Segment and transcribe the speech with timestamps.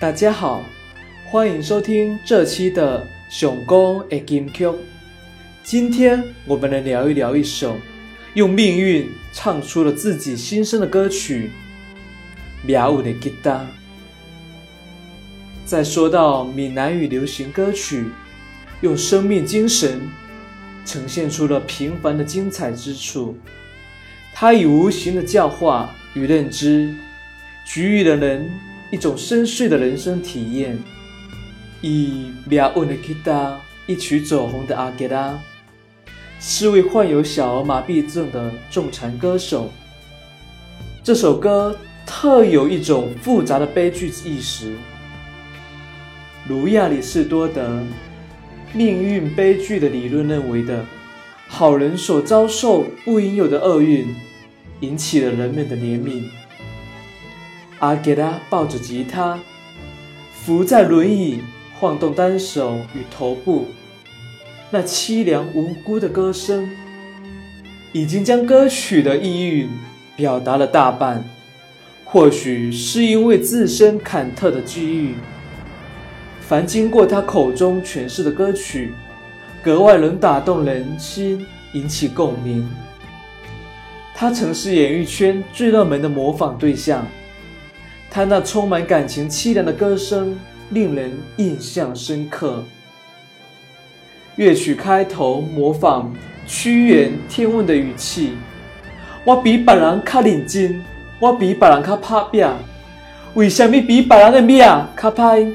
[0.00, 0.64] 大家好，
[1.30, 3.00] 欢迎收听这期的
[3.30, 4.66] 《熊公的金曲》。
[5.62, 7.76] 今天我们来聊一聊一首
[8.34, 11.52] 用命运唱出了自己心声的歌曲
[12.66, 13.50] 《苗舞的吉他》。
[15.64, 18.06] 在说到闽南语流行歌曲，
[18.80, 20.00] 用生命精神
[20.84, 23.36] 呈现出了平凡的精彩之处。
[24.34, 26.94] 它以无形的教化与认知，
[27.66, 28.50] 给予了人
[28.90, 30.78] 一种深邃的人生体验。
[31.80, 33.32] 以《苗舞的吉他》
[33.86, 35.38] 一曲走红的阿吉拉。
[36.44, 39.70] 是位患有小儿麻痹症的重残歌手。
[41.00, 44.74] 这首歌特有一种复杂的悲剧意识，
[46.48, 47.80] 如亚里士多德
[48.74, 50.86] 命运悲剧的理论认为的，
[51.46, 54.14] 好人所遭受不应有的厄运，
[54.80, 56.22] 引起了人们的怜悯。
[57.80, 59.38] 阿给拉抱着吉他，
[60.32, 61.40] 扶在轮椅，
[61.78, 63.66] 晃动单手与头部。
[64.70, 66.70] 那凄凉无辜的歌声，
[67.92, 69.68] 已经将歌曲的意蕴
[70.16, 71.22] 表达了大半。
[72.04, 75.14] 或许是因为自身坎坷的机遇，
[76.52, 78.92] 凡经过他口中诠释的歌曲，
[79.62, 82.68] 格外能打动人心，引起共鸣。
[84.14, 87.06] 他曾是演艺圈最热门的模仿对象，
[88.10, 92.62] 他那充满感情凄凉的歌声，令人印象深刻。
[94.36, 96.12] 乐曲开头模仿
[96.46, 98.32] 屈原《天问》的语气，
[99.24, 100.84] 我比别人较认真，
[101.18, 102.46] 我比别人较拍拼，
[103.32, 104.58] 为什么比别人的命
[104.94, 105.50] 较歹？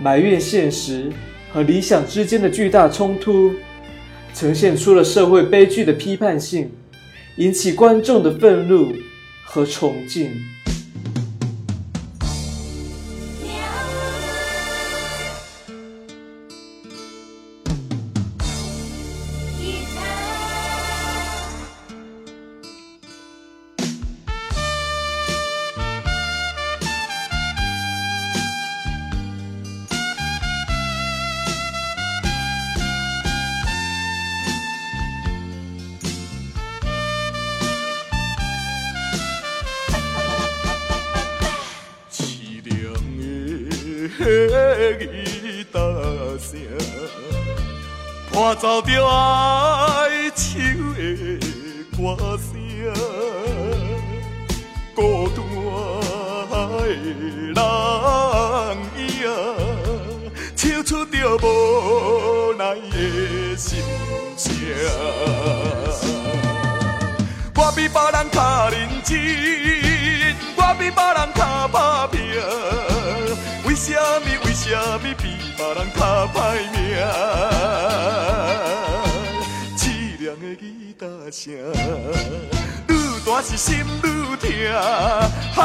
[0.00, 1.10] 埋怨现实
[1.52, 3.52] 和理想之间的巨大冲突，
[4.34, 6.70] 呈现出了社会悲剧的批判性，
[7.36, 8.94] 引起观众的愤怒
[9.44, 10.30] 和崇敬。
[45.68, 45.78] 吉他
[46.38, 46.58] 声，
[48.32, 50.58] 伴奏着哀愁
[50.94, 50.98] 的
[51.96, 51.96] 歌
[52.38, 52.48] 声，
[54.94, 55.38] 孤单
[56.50, 56.52] 的
[56.86, 57.56] 人
[58.96, 59.22] 影，
[60.56, 61.44] 唱出着无
[62.54, 63.68] 奈的心
[64.36, 64.46] 声。
[67.54, 69.10] 我比别人较认真，
[70.56, 72.16] 我比别人较打拼。
[73.66, 73.92] 为什
[74.68, 75.24] 什么比
[75.56, 76.00] 别人较
[76.34, 76.36] 歹
[76.72, 76.76] 命？
[79.78, 79.80] 凄
[80.20, 81.48] 凉的吉他声，
[82.88, 82.90] 愈
[83.24, 83.68] 大是心
[84.04, 84.06] 愈
[84.36, 84.44] 痛。
[85.56, 85.64] 啊，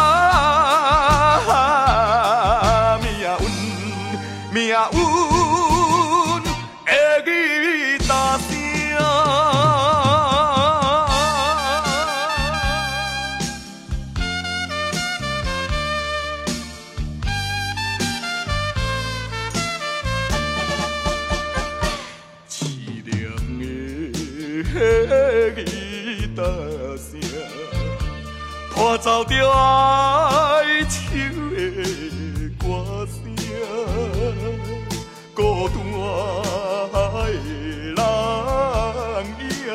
[29.04, 30.96] 伴奏着哀愁
[31.52, 31.60] 的
[32.58, 33.36] 歌声，
[35.36, 35.76] 孤单
[37.98, 38.00] 的人
[39.42, 39.68] 影，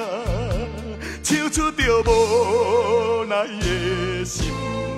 [1.23, 2.09] 唱出着无
[3.27, 4.51] 奈的心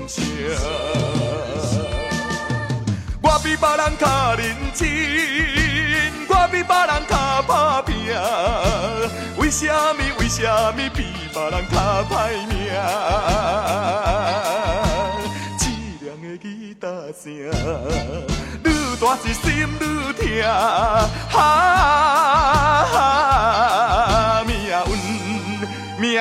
[0.07, 0.23] 声。
[3.21, 4.87] 我比别人较认真，
[6.29, 7.97] 我比别人较打拼，
[9.37, 10.05] 为什么？
[10.21, 10.41] 为什
[10.77, 10.89] 么
[11.33, 11.77] 别人较
[12.11, 12.13] 歹
[12.49, 12.53] 命？
[15.59, 15.63] 凄
[16.01, 16.45] 凉的吉
[16.81, 17.29] 他声，
[18.65, 18.67] 愈
[19.01, 19.45] 大是心
[19.81, 19.83] 愈
[20.13, 20.21] 痛。
[21.39, 21.41] 啊，
[24.47, 24.71] 命运，
[26.01, 26.21] 命运。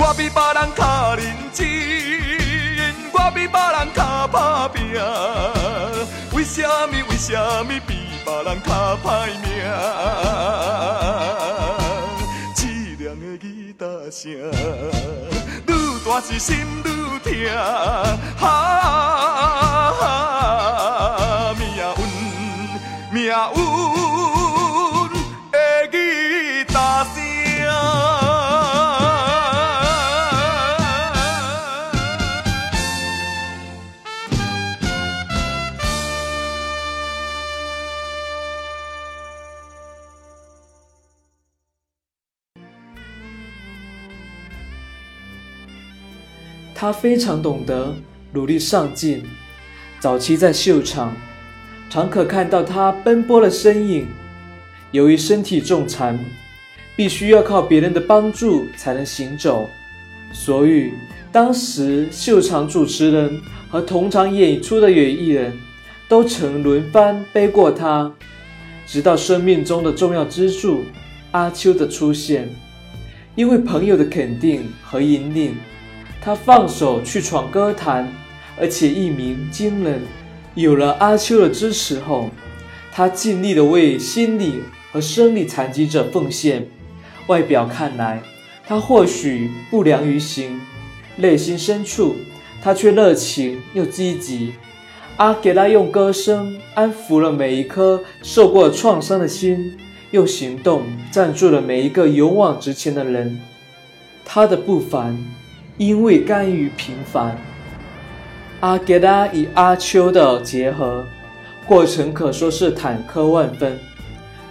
[0.00, 1.66] 我比别人较认真，
[3.12, 4.92] 我比别人较打拼。
[6.32, 6.92] 为什么？
[7.10, 7.34] 为什
[7.64, 8.68] 么比别人较
[9.04, 9.06] 歹
[9.42, 9.46] 命？
[12.54, 12.58] 凄
[12.98, 14.26] 凉的吉他声，
[15.66, 15.68] 愈
[16.04, 16.48] 大是心
[16.84, 16.86] 愈
[17.18, 17.28] 痛。
[18.38, 18.46] 哈，
[46.80, 47.92] 他非常懂得
[48.32, 49.24] 努力上进。
[49.98, 51.12] 早期在秀场，
[51.90, 54.06] 常可看到他奔波的身影。
[54.92, 56.16] 由于身体重残，
[56.94, 59.68] 必须要靠别人的帮助才能行走，
[60.32, 60.92] 所以
[61.32, 65.58] 当时秀场主持人和同场演出的演艺人，
[66.08, 68.14] 都曾轮番背过他。
[68.86, 70.84] 直到生命中的重要支柱
[71.32, 72.48] 阿秋的出现，
[73.34, 75.56] 因为朋友的肯定和引领。
[76.20, 78.12] 他放手去闯歌坛，
[78.58, 80.02] 而且一鸣惊人。
[80.54, 82.30] 有了阿秋的支持后，
[82.92, 84.60] 他尽力的为心理
[84.90, 86.66] 和生理残疾者奉献。
[87.28, 88.22] 外表看来，
[88.66, 90.60] 他或许不良于行，
[91.16, 92.16] 内心深处，
[92.60, 94.54] 他却热情又积极。
[95.18, 99.76] 阿给拉用歌声安抚了每一颗受过创伤的心，
[100.10, 103.40] 用行动赞助了每一个勇往直前的人。
[104.24, 105.16] 他的不凡。
[105.78, 107.38] 因为甘于平凡，
[108.58, 111.06] 阿格拉与阿秋的结合
[111.64, 113.78] 过程可说是坎坷万分。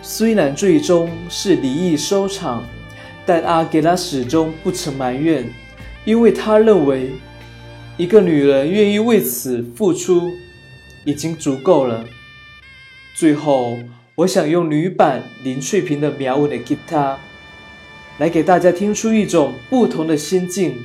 [0.01, 2.63] 虽然最终是离异收场，
[3.25, 5.53] 但阿格拉始终不曾埋怨，
[6.05, 7.11] 因为他认为
[7.97, 10.31] 一个女人愿意为此付出
[11.03, 12.05] 已经足够了。
[13.13, 13.77] 最后，
[14.15, 17.13] 我想用女版林翠萍的《苗文的吉他》
[18.17, 20.77] 来给大家听出一种不同的心境。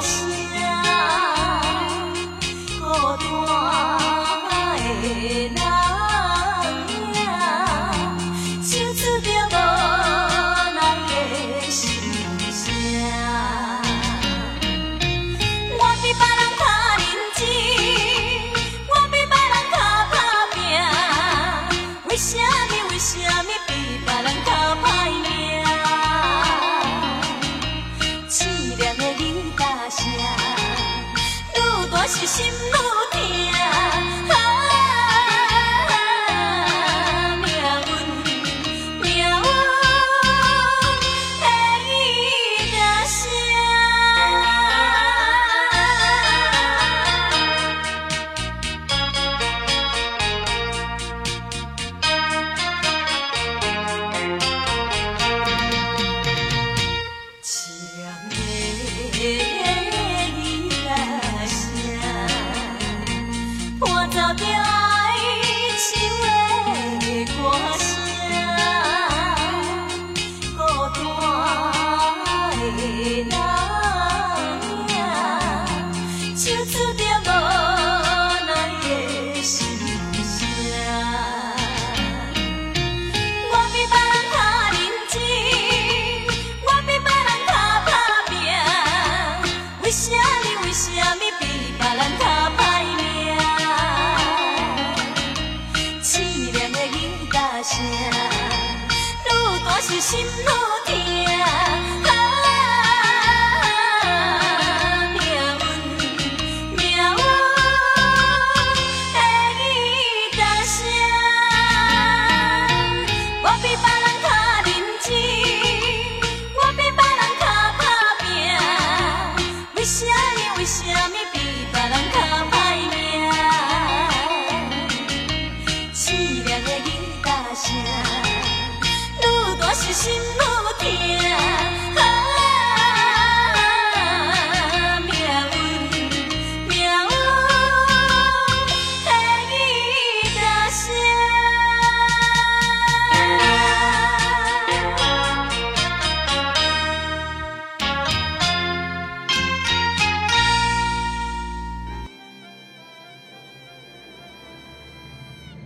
[0.00, 0.10] 乡，
[2.80, 2.82] 孤
[3.46, 3.48] 单
[5.54, 5.57] 的。
[99.80, 101.17] 是心愈痛。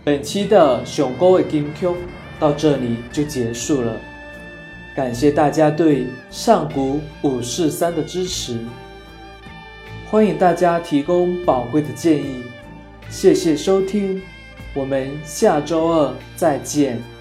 [0.05, 1.87] 本期的熊哥的金曲
[2.37, 4.12] 到这里就结束了。
[4.95, 8.59] 感谢大家对上古五四三的支持，
[10.07, 12.43] 欢迎大家提供宝贵的建议，
[13.09, 14.21] 谢谢收听，
[14.75, 17.12] 我们下周二再见。